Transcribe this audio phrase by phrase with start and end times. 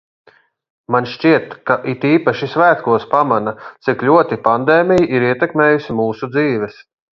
[0.93, 3.55] Man šķiet, ka it īpaši svētkos pamana,
[3.89, 6.85] cik ļoti pandēmija ir ietekmējusi mūsu dzīves.